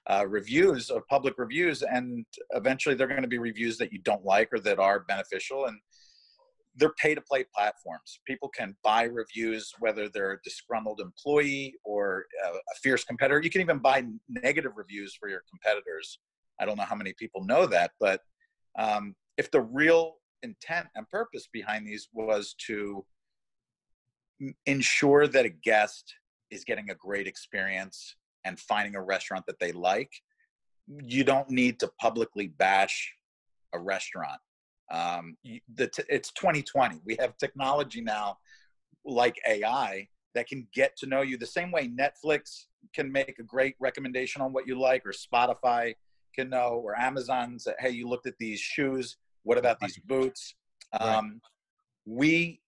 uh, 0.09 0.25
reviews 0.27 0.89
of 0.89 1.07
public 1.07 1.35
reviews, 1.37 1.81
and 1.81 2.25
eventually 2.51 2.95
they're 2.95 3.07
going 3.07 3.21
to 3.21 3.27
be 3.27 3.37
reviews 3.37 3.77
that 3.77 3.91
you 3.91 3.99
don't 3.99 4.25
like 4.25 4.49
or 4.51 4.59
that 4.59 4.79
are 4.79 5.01
beneficial 5.01 5.65
and 5.65 5.77
they're 6.77 6.93
pay 7.01 7.15
to 7.15 7.21
play 7.21 7.45
platforms. 7.55 8.19
People 8.27 8.49
can 8.49 8.75
buy 8.83 9.03
reviews, 9.03 9.71
whether 9.79 10.09
they're 10.09 10.33
a 10.33 10.41
disgruntled 10.43 10.99
employee 10.99 11.75
or 11.83 12.25
a, 12.45 12.75
fierce 12.83 13.03
competitor. 13.03 13.41
You 13.41 13.49
can 13.49 13.61
even 13.61 13.79
buy 13.79 14.03
negative 14.27 14.73
reviews 14.75 15.15
for 15.15 15.29
your 15.29 15.41
competitors. 15.49 16.19
I 16.59 16.65
don't 16.65 16.77
know 16.77 16.83
how 16.83 16.95
many 16.95 17.13
people 17.17 17.45
know 17.45 17.65
that, 17.67 17.91
but 17.99 18.21
um, 18.77 19.15
if 19.37 19.49
the 19.51 19.61
real 19.61 20.15
intent 20.43 20.87
and 20.95 21.09
purpose 21.09 21.47
behind 21.51 21.87
these 21.87 22.09
was 22.13 22.55
to 22.67 23.05
ensure 24.65 25.27
that 25.27 25.45
a 25.45 25.49
guest 25.49 26.13
is 26.51 26.63
getting 26.63 26.89
a 26.89 26.95
great 26.95 27.27
experience 27.27 28.15
and 28.43 28.59
finding 28.59 28.95
a 28.95 29.01
restaurant 29.01 29.45
that 29.47 29.59
they 29.59 29.71
like 29.71 30.11
you 31.03 31.23
don't 31.23 31.49
need 31.49 31.79
to 31.79 31.89
publicly 31.99 32.47
bash 32.47 33.13
a 33.73 33.79
restaurant 33.79 34.39
um, 34.91 35.35
the 35.73 35.87
t- 35.87 36.03
it's 36.09 36.31
2020 36.33 36.99
we 37.05 37.15
have 37.19 37.35
technology 37.37 38.01
now 38.01 38.37
like 39.03 39.35
ai 39.47 40.07
that 40.35 40.47
can 40.47 40.67
get 40.73 40.95
to 40.97 41.07
know 41.07 41.21
you 41.21 41.37
the 41.37 41.45
same 41.45 41.71
way 41.71 41.87
netflix 41.87 42.65
can 42.93 43.11
make 43.11 43.39
a 43.39 43.43
great 43.43 43.75
recommendation 43.79 44.41
on 44.41 44.53
what 44.53 44.67
you 44.67 44.77
like 44.79 45.03
or 45.05 45.11
spotify 45.11 45.93
can 46.35 46.49
know, 46.49 46.81
or 46.83 46.99
Amazon's, 46.99 47.67
hey, 47.79 47.91
you 47.91 48.07
looked 48.07 48.27
at 48.27 48.37
these 48.37 48.59
shoes. 48.59 49.17
What 49.43 49.57
about 49.57 49.79
these 49.79 49.97
boots? 49.99 50.55
Um, 50.99 51.41
We 52.05 52.61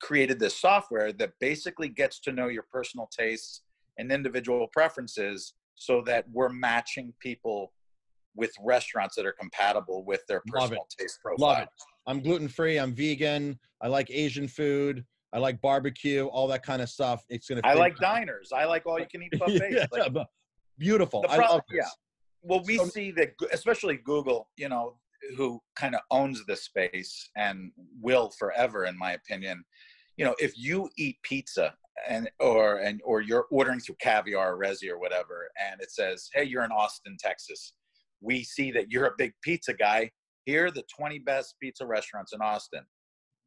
created 0.00 0.38
this 0.38 0.56
software 0.56 1.12
that 1.12 1.32
basically 1.40 1.88
gets 1.88 2.20
to 2.20 2.32
know 2.32 2.48
your 2.48 2.64
personal 2.72 3.08
tastes 3.16 3.62
and 3.98 4.12
individual 4.12 4.68
preferences 4.72 5.54
so 5.74 6.02
that 6.06 6.24
we're 6.32 6.48
matching 6.48 7.12
people 7.20 7.72
with 8.34 8.52
restaurants 8.62 9.16
that 9.16 9.26
are 9.26 9.34
compatible 9.38 10.04
with 10.04 10.20
their 10.28 10.42
personal 10.46 10.86
taste 10.96 11.18
profile. 11.22 11.48
Love 11.48 11.62
it. 11.62 11.68
I'm 12.06 12.20
gluten 12.20 12.48
free. 12.48 12.78
I'm 12.78 12.94
vegan. 12.94 13.58
I 13.80 13.88
like 13.88 14.10
Asian 14.10 14.48
food. 14.48 15.04
I 15.32 15.38
like 15.38 15.60
barbecue, 15.60 16.24
all 16.26 16.48
that 16.48 16.62
kind 16.62 16.80
of 16.80 16.88
stuff. 16.88 17.22
It's 17.28 17.48
gonna. 17.48 17.60
I 17.64 17.74
like 17.74 17.96
diners. 17.98 18.50
I 18.54 18.64
like 18.64 18.86
all 18.86 18.98
you 18.98 19.06
can 19.10 19.22
eat 19.22 19.32
buffets. 19.38 19.62
yeah, 19.70 19.86
like, 19.92 20.26
beautiful. 20.78 21.22
Pro- 21.22 21.32
I 21.32 21.48
love 21.48 21.60
this. 21.68 21.78
Yeah. 21.82 21.88
Well, 22.42 22.62
we 22.64 22.78
so, 22.78 22.86
see 22.86 23.10
that, 23.12 23.34
especially 23.52 23.96
Google. 23.96 24.48
You 24.56 24.70
know, 24.70 24.94
who 25.36 25.60
kind 25.76 25.94
of 25.94 26.00
owns 26.10 26.44
the 26.46 26.56
space 26.56 27.30
and 27.36 27.72
will 28.00 28.30
forever, 28.38 28.84
in 28.84 28.98
my 28.98 29.12
opinion. 29.12 29.64
You 30.16 30.24
know, 30.24 30.34
if 30.38 30.52
you 30.56 30.88
eat 30.96 31.18
pizza 31.22 31.74
and 32.08 32.30
or 32.40 32.78
and 32.78 33.00
or 33.04 33.20
you're 33.20 33.46
ordering 33.50 33.80
through 33.80 33.96
caviar 34.00 34.54
or 34.54 34.58
Resy 34.58 34.88
or 34.90 34.98
whatever, 34.98 35.48
and 35.70 35.80
it 35.80 35.90
says, 35.90 36.28
"Hey, 36.32 36.44
you're 36.44 36.64
in 36.64 36.72
Austin, 36.72 37.16
Texas," 37.18 37.74
we 38.20 38.42
see 38.44 38.70
that 38.72 38.90
you're 38.90 39.06
a 39.06 39.14
big 39.16 39.32
pizza 39.42 39.74
guy. 39.74 40.10
Here 40.44 40.66
are 40.66 40.70
the 40.70 40.84
20 40.96 41.18
best 41.20 41.56
pizza 41.60 41.86
restaurants 41.86 42.32
in 42.32 42.40
Austin. 42.40 42.84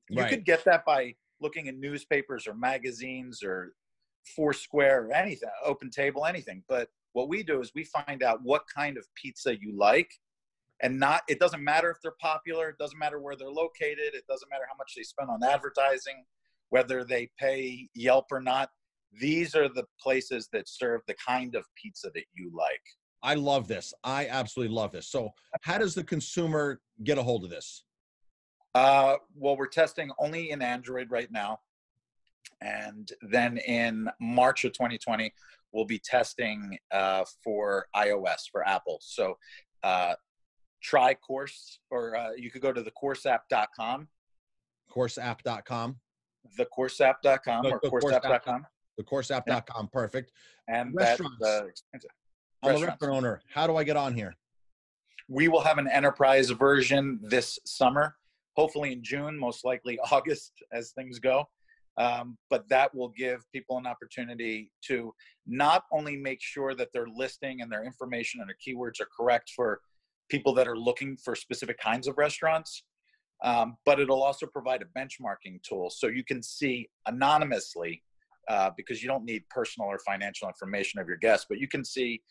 You 0.10 0.22
right. 0.22 0.30
could 0.30 0.46
get 0.46 0.64
that 0.66 0.86
by 0.86 1.16
looking 1.40 1.68
in 1.68 1.80
newspapers 1.80 2.48
or 2.48 2.54
magazines 2.54 3.42
or 3.44 3.74
Foursquare 4.36 5.08
or 5.08 5.14
anything, 5.14 5.50
Open 5.66 5.90
Table, 5.90 6.26
anything. 6.26 6.64
But 6.70 6.90
what 7.14 7.28
we 7.28 7.44
do 7.44 7.60
is 7.60 7.72
we 7.74 7.86
find 7.86 8.24
out 8.24 8.40
what 8.44 8.64
kind 8.74 8.98
of 8.98 9.08
pizza 9.16 9.56
you 9.60 9.76
like 9.78 10.12
and 10.82 11.00
not 11.00 11.22
it 11.28 11.40
doesn't 11.40 11.64
matter 11.64 11.90
if 11.90 11.98
they're 12.02 12.14
popular 12.20 12.70
it 12.70 12.78
doesn't 12.78 13.00
matter 13.00 13.20
where 13.20 13.36
they're 13.36 13.50
located 13.50 14.14
it 14.14 14.26
doesn't 14.28 14.50
matter 14.50 14.66
how 14.68 14.76
much 14.78 14.94
they 14.96 15.04
spend 15.04 15.30
on 15.30 15.44
advertising 15.44 16.24
whether 16.70 17.04
they 17.04 17.30
pay 17.40 17.88
yelp 17.94 18.26
or 18.32 18.42
not 18.42 18.70
these 19.20 19.56
are 19.56 19.68
the 19.68 19.86
places 20.00 20.48
that 20.54 20.70
serve 20.70 21.02
the 21.08 21.16
kind 21.16 21.56
of 21.56 21.66
pizza 21.76 22.10
that 22.14 22.24
you 22.34 22.52
like. 22.56 22.82
I 23.24 23.36
love 23.36 23.68
this. 23.68 23.94
I 24.04 24.28
absolutely 24.28 24.74
love 24.74 24.92
this. 24.92 25.08
So 25.08 25.30
how 25.62 25.78
does 25.78 25.94
the 25.94 26.04
consumer 26.04 26.82
get 27.04 27.18
a 27.18 27.24
hold 27.24 27.44
of 27.44 27.50
this? 27.50 27.84
Uh, 28.74 29.18
well 29.36 29.58
we're 29.58 29.68
testing 29.68 30.12
only 30.18 30.52
in 30.52 30.62
android 30.62 31.12
right 31.12 31.32
now. 31.32 31.60
And 32.62 33.12
then 33.22 33.58
in 33.58 34.10
march 34.20 34.64
of 34.64 34.72
2020 34.74 35.34
we'll 35.74 35.86
be 35.86 36.00
testing 36.00 36.78
uh, 36.92 37.26
for 37.44 37.86
ios 37.96 38.50
for 38.52 38.66
apple. 38.68 39.00
So 39.02 39.38
uh, 39.84 40.16
try 40.82 41.14
course 41.14 41.80
or 41.90 42.16
uh, 42.16 42.32
you 42.36 42.50
could 42.50 42.62
go 42.62 42.74
to 42.74 42.82
the 42.82 42.92
courseapp.com 42.92 44.08
courseapp.com 44.94 45.96
thecourseapp.com 46.58 47.66
or 47.68 47.80
courseapp.com 47.82 48.66
the 48.98 49.04
courseapp.com 49.04 49.64
yeah. 49.84 49.90
perfect. 49.94 50.32
And 50.68 50.94
restaurants. 50.94 51.42
uh, 51.44 51.62
i'm 52.64 52.76
a 52.76 52.86
restaurant 52.86 53.16
owner. 53.16 53.42
How 53.54 53.68
do 53.68 53.76
i 53.76 53.84
get 53.84 53.98
on 53.98 54.14
here? 54.14 54.36
We 55.28 55.48
will 55.48 55.62
have 55.62 55.78
an 55.78 55.88
enterprise 55.88 56.50
version 56.50 57.20
this 57.22 57.60
summer 57.66 58.16
hopefully 58.56 58.92
in 58.92 59.04
june 59.04 59.38
most 59.38 59.64
likely 59.64 60.00
august 60.12 60.54
as 60.74 60.92
things 60.92 61.20
go. 61.20 61.46
Um, 61.98 62.38
but 62.50 62.68
that 62.70 62.96
will 62.96 63.10
give 63.10 63.44
people 63.52 63.78
an 63.78 63.86
opportunity 63.86 64.72
to 64.88 65.14
not 65.46 65.84
only 65.92 66.16
make 66.16 66.42
sure 66.42 66.74
that 66.74 66.88
their 66.94 67.08
listing 67.14 67.62
and 67.62 67.70
their 67.72 67.84
information 67.84 68.40
and 68.40 68.50
their 68.50 68.56
keywords 68.66 69.02
are 69.02 69.10
correct 69.16 69.52
for 69.54 69.82
people 70.32 70.54
that 70.54 70.68
are 70.68 70.78
looking 70.78 71.18
for 71.18 71.36
specific 71.36 71.78
kinds 71.78 72.08
of 72.08 72.18
restaurants. 72.18 72.84
Um, 73.44 73.76
but 73.86 74.00
it'll 74.00 74.24
also 74.24 74.46
provide 74.46 74.82
a 74.84 75.00
benchmarking 75.00 75.62
tool 75.68 75.90
so 75.90 76.08
you 76.08 76.24
can 76.24 76.42
see 76.44 76.90
anonymously 77.08 78.04
uh, 78.48 78.70
because 78.78 79.02
you 79.02 79.10
don't 79.10 79.26
need 79.26 79.44
personal 79.50 79.90
or 79.90 80.00
financial 80.00 80.48
information 80.48 81.00
of 81.00 81.08
your 81.08 81.18
guests, 81.18 81.48
but 81.50 81.58
you 81.60 81.68
can 81.68 81.84
see 81.84 82.22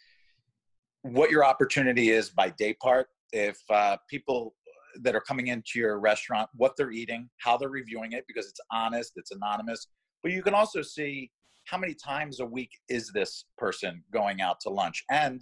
what 1.03 1.31
your 1.31 1.45
opportunity 1.45 2.11
is 2.11 2.31
by 2.31 2.51
day 2.51 2.75
part. 2.75 3.09
If 3.33 3.59
uh, 3.71 3.97
people 4.09 4.55
that 5.03 5.15
are 5.15 5.21
coming 5.21 5.49
into 5.49 5.73
your 5.77 5.99
restaurant, 5.99 6.49
what 6.55 6.73
they're 6.77 6.91
eating, 6.91 7.29
how 7.39 7.57
they're 7.57 7.69
reviewing 7.69 8.13
it, 8.13 8.25
because 8.27 8.47
it's 8.47 8.61
honest, 8.73 9.13
it's 9.17 9.31
anonymous. 9.33 9.89
But 10.23 10.33
you 10.33 10.43
can 10.43 10.55
also 10.55 10.83
see 10.83 11.31
how 11.67 11.79
many 11.79 11.95
times 11.95 12.41
a 12.41 12.47
week 12.47 12.71
is 12.89 13.11
this 13.13 13.45
person 13.59 14.03
going 14.13 14.41
out 14.41 14.59
to 14.61 14.71
lunch 14.71 15.05
and 15.11 15.41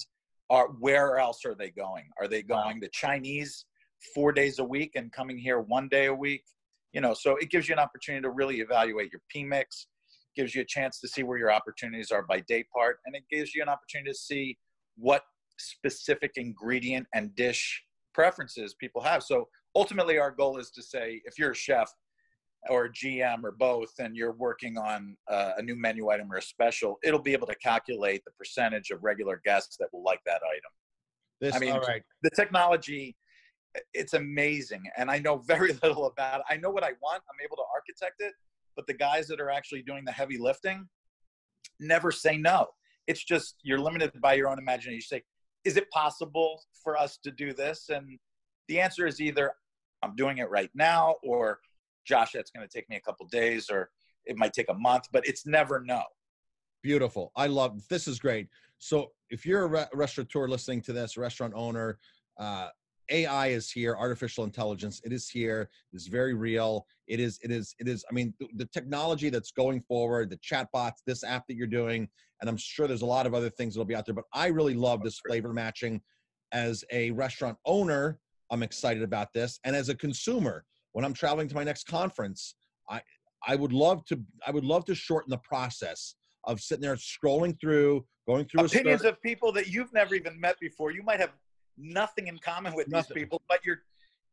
are 0.50 0.68
where 0.78 1.18
else 1.18 1.44
are 1.44 1.54
they 1.54 1.70
going? 1.70 2.04
Are 2.20 2.28
they 2.28 2.42
going 2.42 2.80
to 2.80 2.88
Chinese 2.88 3.66
four 4.14 4.32
days 4.32 4.58
a 4.58 4.64
week 4.64 4.92
and 4.94 5.12
coming 5.12 5.38
here 5.38 5.60
one 5.60 5.88
day 5.88 6.06
a 6.06 6.14
week? 6.14 6.44
You 6.92 7.00
know, 7.00 7.14
so 7.14 7.36
it 7.36 7.50
gives 7.50 7.68
you 7.68 7.74
an 7.74 7.78
opportunity 7.78 8.22
to 8.22 8.30
really 8.30 8.60
evaluate 8.60 9.12
your 9.12 9.20
P 9.30 9.44
mix, 9.44 9.86
gives 10.34 10.54
you 10.54 10.62
a 10.62 10.64
chance 10.64 11.00
to 11.00 11.08
see 11.08 11.22
where 11.22 11.38
your 11.38 11.52
opportunities 11.52 12.10
are 12.10 12.22
by 12.22 12.40
day 12.40 12.64
part, 12.74 12.98
and 13.04 13.14
it 13.14 13.24
gives 13.30 13.54
you 13.54 13.62
an 13.62 13.68
opportunity 13.68 14.10
to 14.10 14.16
see 14.16 14.56
what 14.96 15.22
specific 15.58 16.32
ingredient 16.36 17.06
and 17.14 17.34
dish 17.34 17.82
preferences 18.14 18.74
people 18.80 19.02
have. 19.02 19.22
So 19.22 19.48
ultimately, 19.76 20.18
our 20.18 20.30
goal 20.30 20.58
is 20.58 20.70
to 20.70 20.82
say 20.82 21.20
if 21.24 21.38
you're 21.38 21.50
a 21.50 21.54
chef, 21.56 21.92
or 22.68 22.88
GM 22.88 23.44
or 23.44 23.52
both, 23.52 23.92
and 23.98 24.16
you're 24.16 24.32
working 24.32 24.78
on 24.78 25.16
uh, 25.28 25.52
a 25.56 25.62
new 25.62 25.76
menu 25.76 26.10
item 26.10 26.32
or 26.32 26.36
a 26.36 26.42
special, 26.42 26.98
it'll 27.02 27.22
be 27.22 27.32
able 27.32 27.46
to 27.46 27.54
calculate 27.56 28.24
the 28.24 28.30
percentage 28.32 28.90
of 28.90 29.02
regular 29.02 29.40
guests 29.44 29.76
that 29.78 29.88
will 29.92 30.02
like 30.02 30.20
that 30.26 30.40
item. 30.44 30.70
This, 31.40 31.54
I 31.54 31.58
mean, 31.58 31.72
all 31.72 31.80
right. 31.80 32.02
the 32.22 32.30
technology, 32.30 33.16
it's 33.94 34.14
amazing. 34.14 34.82
And 34.96 35.10
I 35.10 35.18
know 35.18 35.38
very 35.38 35.72
little 35.82 36.06
about 36.06 36.40
it. 36.40 36.46
I 36.50 36.56
know 36.56 36.70
what 36.70 36.84
I 36.84 36.92
want, 37.02 37.22
I'm 37.30 37.44
able 37.44 37.56
to 37.56 37.64
architect 37.74 38.20
it, 38.20 38.32
but 38.76 38.86
the 38.86 38.94
guys 38.94 39.26
that 39.28 39.40
are 39.40 39.50
actually 39.50 39.82
doing 39.82 40.04
the 40.04 40.12
heavy 40.12 40.38
lifting 40.38 40.88
never 41.80 42.10
say 42.10 42.36
no. 42.36 42.66
It's 43.06 43.24
just 43.24 43.56
you're 43.62 43.80
limited 43.80 44.12
by 44.20 44.34
your 44.34 44.48
own 44.48 44.58
imagination. 44.58 44.94
You 44.94 45.00
say, 45.00 45.22
is 45.64 45.76
it 45.76 45.90
possible 45.90 46.62
for 46.82 46.96
us 46.96 47.18
to 47.24 47.30
do 47.30 47.52
this? 47.52 47.88
And 47.88 48.18
the 48.68 48.80
answer 48.80 49.06
is 49.06 49.20
either 49.20 49.52
I'm 50.02 50.14
doing 50.14 50.38
it 50.38 50.50
right 50.50 50.70
now 50.74 51.16
or 51.22 51.58
Josh, 52.08 52.32
that's 52.32 52.50
going 52.50 52.66
to 52.66 52.72
take 52.72 52.88
me 52.88 52.96
a 52.96 53.00
couple 53.00 53.26
days 53.26 53.68
or 53.70 53.90
it 54.24 54.36
might 54.36 54.52
take 54.52 54.70
a 54.70 54.74
month, 54.74 55.04
but 55.12 55.26
it's 55.26 55.46
never 55.46 55.82
no. 55.84 56.02
Beautiful. 56.82 57.32
I 57.36 57.46
love 57.46 57.86
this 57.88 58.08
is 58.08 58.18
great. 58.18 58.48
So 58.78 59.10
if 59.30 59.44
you're 59.44 59.64
a 59.64 59.66
re- 59.66 59.86
restaurateur 59.92 60.48
listening 60.48 60.80
to 60.82 60.92
this, 60.92 61.16
restaurant 61.16 61.52
owner, 61.56 61.98
uh, 62.38 62.68
AI 63.10 63.48
is 63.48 63.70
here, 63.70 63.96
artificial 63.96 64.44
intelligence. 64.44 65.00
It 65.04 65.12
is 65.12 65.28
here. 65.28 65.70
It's 65.92 66.06
very 66.06 66.34
real. 66.34 66.86
It 67.06 67.20
is. 67.20 67.38
It 67.42 67.50
is. 67.50 67.74
It 67.78 67.88
is. 67.88 68.04
I 68.10 68.14
mean, 68.14 68.34
the, 68.38 68.48
the 68.56 68.66
technology 68.66 69.30
that's 69.30 69.50
going 69.50 69.80
forward, 69.82 70.30
the 70.30 70.36
chatbots, 70.38 71.02
this 71.06 71.24
app 71.24 71.46
that 71.48 71.54
you're 71.54 71.66
doing, 71.66 72.08
and 72.40 72.50
I'm 72.50 72.56
sure 72.56 72.86
there's 72.86 73.02
a 73.02 73.06
lot 73.06 73.26
of 73.26 73.34
other 73.34 73.50
things 73.50 73.74
that'll 73.74 73.86
be 73.86 73.94
out 73.94 74.06
there. 74.06 74.14
But 74.14 74.26
I 74.32 74.48
really 74.48 74.74
love 74.74 75.02
this 75.02 75.20
flavor 75.26 75.52
matching. 75.52 76.00
As 76.52 76.84
a 76.92 77.10
restaurant 77.10 77.58
owner, 77.66 78.18
I'm 78.50 78.62
excited 78.62 79.02
about 79.02 79.32
this, 79.34 79.58
and 79.64 79.76
as 79.76 79.88
a 79.90 79.94
consumer, 79.94 80.64
when 80.98 81.04
I'm 81.04 81.14
traveling 81.14 81.46
to 81.46 81.54
my 81.54 81.62
next 81.62 81.86
conference, 81.86 82.56
I 82.90 83.00
I 83.46 83.54
would 83.54 83.72
love 83.72 84.04
to 84.06 84.20
I 84.44 84.50
would 84.50 84.64
love 84.64 84.84
to 84.86 84.96
shorten 84.96 85.30
the 85.30 85.38
process 85.38 86.16
of 86.42 86.60
sitting 86.60 86.82
there 86.82 86.96
scrolling 86.96 87.56
through, 87.60 88.04
going 88.26 88.46
through 88.46 88.64
opinions 88.64 89.04
of 89.04 89.22
people 89.22 89.52
that 89.52 89.68
you've 89.68 89.92
never 89.92 90.16
even 90.16 90.40
met 90.40 90.56
before. 90.58 90.90
You 90.90 91.04
might 91.04 91.20
have 91.20 91.30
nothing 91.76 92.26
in 92.26 92.36
common 92.38 92.74
with 92.74 92.88
nothing. 92.88 93.14
these 93.14 93.22
people, 93.22 93.40
but 93.48 93.60
you're 93.64 93.82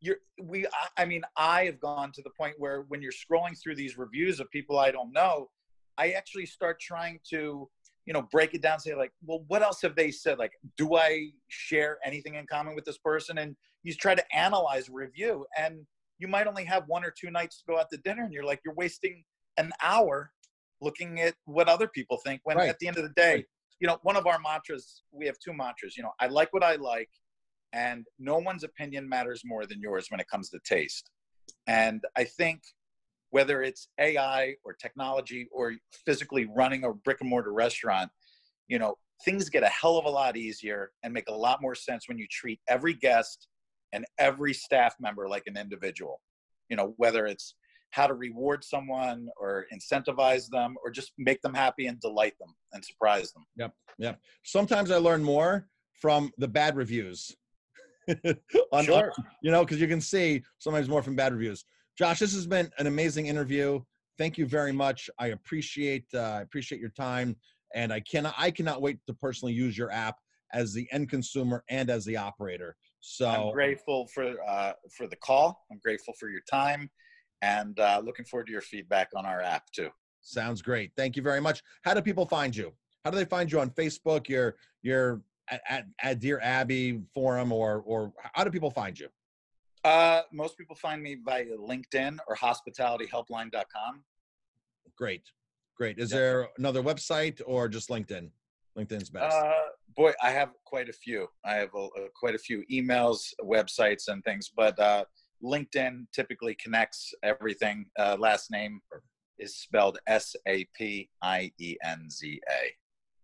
you're 0.00 0.16
we 0.42 0.66
I, 0.66 1.02
I 1.02 1.04
mean 1.04 1.22
I 1.36 1.66
have 1.66 1.78
gone 1.78 2.10
to 2.10 2.22
the 2.22 2.30
point 2.30 2.54
where 2.58 2.84
when 2.88 3.00
you're 3.00 3.12
scrolling 3.12 3.56
through 3.62 3.76
these 3.76 3.96
reviews 3.96 4.40
of 4.40 4.50
people 4.50 4.76
I 4.76 4.90
don't 4.90 5.12
know, 5.12 5.48
I 5.98 6.10
actually 6.10 6.46
start 6.46 6.80
trying 6.80 7.20
to 7.30 7.70
you 8.06 8.12
know 8.12 8.22
break 8.22 8.54
it 8.54 8.62
down 8.62 8.80
say 8.80 8.96
like 8.96 9.12
well 9.24 9.44
what 9.46 9.62
else 9.62 9.80
have 9.82 9.94
they 9.94 10.12
said 10.12 10.38
like 10.38 10.52
do 10.76 10.94
i 10.94 11.28
share 11.48 11.98
anything 12.04 12.36
in 12.36 12.46
common 12.46 12.76
with 12.76 12.84
this 12.84 12.98
person 12.98 13.38
and 13.38 13.56
you 13.82 13.92
try 13.94 14.14
to 14.14 14.36
analyze 14.36 14.88
review 14.88 15.44
and 15.58 15.84
you 16.18 16.28
might 16.28 16.46
only 16.46 16.64
have 16.64 16.84
one 16.86 17.04
or 17.04 17.10
two 17.10 17.30
nights 17.30 17.58
to 17.58 17.64
go 17.68 17.78
out 17.78 17.88
to 17.90 17.98
dinner 17.98 18.24
and 18.24 18.32
you're 18.32 18.44
like 18.44 18.60
you're 18.64 18.74
wasting 18.74 19.24
an 19.56 19.70
hour 19.82 20.30
looking 20.80 21.20
at 21.20 21.34
what 21.44 21.68
other 21.68 21.88
people 21.88 22.18
think 22.24 22.40
when 22.44 22.56
right. 22.56 22.68
at 22.68 22.78
the 22.78 22.88
end 22.88 22.96
of 22.96 23.02
the 23.02 23.12
day 23.16 23.44
you 23.80 23.86
know 23.86 23.98
one 24.02 24.16
of 24.16 24.26
our 24.26 24.38
mantras 24.38 25.02
we 25.12 25.26
have 25.26 25.36
two 25.38 25.52
mantras 25.52 25.96
you 25.96 26.02
know 26.02 26.12
i 26.20 26.26
like 26.26 26.52
what 26.52 26.62
i 26.62 26.76
like 26.76 27.10
and 27.72 28.06
no 28.18 28.38
one's 28.38 28.64
opinion 28.64 29.08
matters 29.08 29.42
more 29.44 29.66
than 29.66 29.80
yours 29.80 30.06
when 30.10 30.20
it 30.20 30.28
comes 30.28 30.48
to 30.50 30.58
taste 30.64 31.10
and 31.66 32.02
i 32.16 32.24
think 32.24 32.62
whether 33.30 33.62
it's 33.62 33.88
ai 33.98 34.54
or 34.64 34.72
technology 34.72 35.48
or 35.52 35.74
physically 36.04 36.46
running 36.56 36.84
a 36.84 36.92
brick 36.92 37.20
and 37.20 37.30
mortar 37.30 37.52
restaurant 37.52 38.10
you 38.68 38.78
know 38.78 38.94
things 39.24 39.48
get 39.48 39.62
a 39.62 39.68
hell 39.68 39.96
of 39.96 40.04
a 40.04 40.10
lot 40.10 40.36
easier 40.36 40.90
and 41.02 41.12
make 41.12 41.28
a 41.28 41.34
lot 41.34 41.62
more 41.62 41.74
sense 41.74 42.08
when 42.08 42.18
you 42.18 42.26
treat 42.30 42.60
every 42.68 42.94
guest 42.94 43.48
and 43.92 44.04
every 44.18 44.52
staff 44.52 44.94
member 45.00 45.28
like 45.28 45.44
an 45.46 45.56
individual 45.56 46.20
you 46.68 46.76
know 46.76 46.94
whether 46.96 47.26
it's 47.26 47.54
how 47.90 48.06
to 48.06 48.14
reward 48.14 48.64
someone 48.64 49.28
or 49.40 49.64
incentivize 49.72 50.48
them 50.50 50.74
or 50.84 50.90
just 50.90 51.12
make 51.18 51.40
them 51.42 51.54
happy 51.54 51.86
and 51.86 52.00
delight 52.00 52.34
them 52.38 52.54
and 52.72 52.84
surprise 52.84 53.32
them 53.32 53.44
yep 53.56 53.72
yep 53.98 54.20
sometimes 54.44 54.90
i 54.90 54.96
learn 54.96 55.22
more 55.22 55.68
from 56.00 56.30
the 56.38 56.48
bad 56.48 56.76
reviews. 56.76 57.34
on, 58.72 58.84
Sure. 58.84 59.12
you 59.42 59.50
know, 59.50 59.64
because 59.64 59.80
you 59.80 59.88
can 59.88 60.00
see 60.00 60.42
sometimes 60.58 60.88
more 60.88 61.02
from 61.02 61.16
bad 61.16 61.32
reviews. 61.32 61.64
Josh, 61.98 62.18
this 62.18 62.34
has 62.34 62.46
been 62.46 62.70
an 62.78 62.86
amazing 62.86 63.26
interview. 63.26 63.80
Thank 64.18 64.38
you 64.38 64.46
very 64.46 64.72
much. 64.72 65.10
I 65.18 65.28
appreciate 65.28 66.04
uh, 66.14 66.20
I 66.20 66.40
appreciate 66.42 66.80
your 66.80 66.90
time, 66.90 67.36
and 67.74 67.92
I 67.92 68.00
cannot 68.00 68.34
I 68.38 68.50
cannot 68.50 68.80
wait 68.80 68.98
to 69.06 69.14
personally 69.14 69.52
use 69.52 69.76
your 69.76 69.90
app 69.90 70.16
as 70.52 70.72
the 70.72 70.86
end 70.92 71.10
consumer 71.10 71.64
and 71.68 71.90
as 71.90 72.04
the 72.04 72.16
operator. 72.16 72.76
So 73.08 73.28
I'm 73.28 73.52
grateful 73.52 74.08
for 74.08 74.34
uh, 74.48 74.72
for 74.96 75.06
the 75.06 75.14
call. 75.14 75.64
I'm 75.70 75.78
grateful 75.78 76.12
for 76.18 76.28
your 76.28 76.40
time, 76.50 76.90
and 77.40 77.78
uh, 77.78 78.00
looking 78.04 78.24
forward 78.24 78.46
to 78.46 78.52
your 78.52 78.60
feedback 78.60 79.10
on 79.14 79.24
our 79.24 79.40
app 79.40 79.70
too. 79.70 79.90
Sounds 80.22 80.60
great. 80.60 80.90
Thank 80.96 81.14
you 81.14 81.22
very 81.22 81.40
much. 81.40 81.62
How 81.84 81.94
do 81.94 82.02
people 82.02 82.26
find 82.26 82.54
you? 82.54 82.72
How 83.04 83.12
do 83.12 83.16
they 83.16 83.24
find 83.24 83.50
you 83.50 83.60
on 83.60 83.70
Facebook? 83.70 84.28
Your 84.28 84.56
your 84.82 85.22
at, 85.48 85.60
at, 85.68 85.84
at 86.02 86.18
Dear 86.18 86.40
Abby 86.42 87.00
forum 87.14 87.52
or 87.52 87.80
or 87.86 88.12
how 88.34 88.42
do 88.42 88.50
people 88.50 88.72
find 88.72 88.98
you? 88.98 89.06
Uh, 89.84 90.22
most 90.32 90.58
people 90.58 90.74
find 90.74 91.00
me 91.00 91.16
via 91.24 91.44
LinkedIn 91.56 92.18
or 92.26 92.34
hospitalityhelpline.com. 92.34 94.02
Great, 94.98 95.22
great. 95.76 96.00
Is 96.00 96.10
Yeah. 96.10 96.16
there 96.18 96.48
another 96.58 96.82
website 96.82 97.40
or 97.46 97.68
just 97.68 97.88
LinkedIn? 97.88 98.30
LinkedIn's 98.76 99.10
best. 99.10 99.36
Uh, 99.36 99.52
boy, 99.96 100.12
I 100.22 100.30
have 100.30 100.50
quite 100.64 100.88
a 100.88 100.92
few. 100.92 101.28
I 101.44 101.54
have 101.54 101.70
a, 101.74 101.78
a- 101.78 102.08
quite 102.18 102.34
a 102.34 102.38
few 102.38 102.64
emails, 102.70 103.32
websites, 103.42 104.08
and 104.08 104.22
things, 104.24 104.50
but 104.54 104.78
uh, 104.78 105.04
LinkedIn 105.42 106.06
typically 106.14 106.54
connects 106.54 107.12
everything. 107.22 107.86
Uh, 107.98 108.16
last 108.18 108.50
name 108.50 108.80
is 109.38 109.56
spelled 109.56 109.98
S 110.06 110.34
A 110.46 110.66
P 110.76 111.08
I 111.22 111.50
E 111.58 111.76
N 111.84 112.08
Z 112.10 112.40
A. 112.50 112.72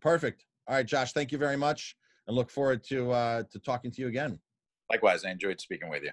Perfect. 0.00 0.45
All 0.69 0.76
right, 0.76 0.87
Josh. 0.87 1.12
Thank 1.12 1.33
you 1.33 1.38
very 1.38 1.57
much, 1.57 1.97
and 2.26 2.37
look 2.37 2.50
forward 2.50 2.85
to 2.85 3.11
uh, 3.12 3.43
to 3.50 3.59
talking 3.59 3.91
to 3.93 4.00
you 4.02 4.09
again. 4.09 4.38
Likewise, 4.91 5.25
I 5.25 5.31
enjoyed 5.31 5.61
speaking 5.61 5.88
with 5.88 6.02
you. 6.02 6.11